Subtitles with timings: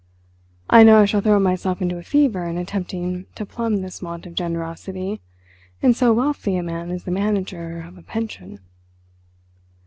[0.67, 4.25] I know I shall throw myself into a fever in attempting to plumb this want
[4.25, 5.21] of generosity
[5.83, 8.61] in so wealthy a man as the manager of a pension.